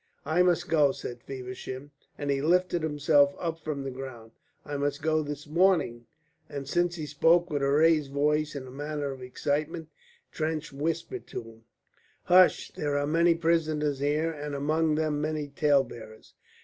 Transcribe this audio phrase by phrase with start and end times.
[0.25, 4.31] "I must go," said Feversham, and he lifted himself up from the ground.
[4.65, 6.07] "I must go this morning,"
[6.49, 9.89] and since he spoke with a raised voice and a manner of excitement,
[10.31, 11.65] Trench whispered to him:
[12.23, 12.71] "Hush.
[12.71, 16.33] There are many prisoners here, and among them many tale bearers."